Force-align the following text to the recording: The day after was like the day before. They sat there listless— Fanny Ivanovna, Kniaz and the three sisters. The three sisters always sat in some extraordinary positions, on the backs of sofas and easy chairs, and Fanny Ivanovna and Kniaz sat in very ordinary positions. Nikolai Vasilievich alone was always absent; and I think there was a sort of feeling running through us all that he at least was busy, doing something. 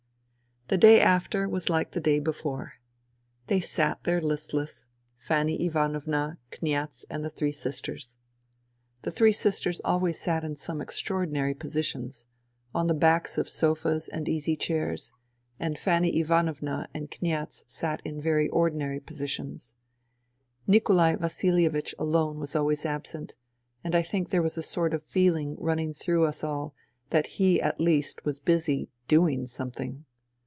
The 0.71 0.77
day 0.77 1.01
after 1.01 1.49
was 1.49 1.69
like 1.69 1.91
the 1.91 1.99
day 1.99 2.19
before. 2.19 2.75
They 3.47 3.59
sat 3.59 4.05
there 4.05 4.21
listless— 4.21 4.85
Fanny 5.27 5.65
Ivanovna, 5.65 6.37
Kniaz 6.49 7.03
and 7.09 7.25
the 7.25 7.29
three 7.29 7.51
sisters. 7.51 8.15
The 9.01 9.11
three 9.11 9.33
sisters 9.33 9.81
always 9.83 10.17
sat 10.17 10.45
in 10.45 10.55
some 10.55 10.79
extraordinary 10.79 11.53
positions, 11.53 12.25
on 12.73 12.87
the 12.87 12.93
backs 12.93 13.37
of 13.37 13.49
sofas 13.49 14.07
and 14.07 14.29
easy 14.29 14.55
chairs, 14.55 15.11
and 15.59 15.77
Fanny 15.77 16.17
Ivanovna 16.21 16.87
and 16.93 17.11
Kniaz 17.11 17.65
sat 17.67 18.01
in 18.05 18.21
very 18.21 18.47
ordinary 18.47 19.01
positions. 19.01 19.73
Nikolai 20.67 21.15
Vasilievich 21.17 21.93
alone 21.99 22.39
was 22.39 22.55
always 22.55 22.85
absent; 22.85 23.35
and 23.83 23.93
I 23.93 24.03
think 24.03 24.29
there 24.29 24.41
was 24.41 24.57
a 24.57 24.63
sort 24.63 24.93
of 24.93 25.03
feeling 25.03 25.57
running 25.59 25.93
through 25.93 26.23
us 26.23 26.45
all 26.45 26.73
that 27.09 27.27
he 27.41 27.61
at 27.61 27.81
least 27.81 28.23
was 28.23 28.39
busy, 28.39 28.87
doing 29.09 29.45
something. 29.47 30.05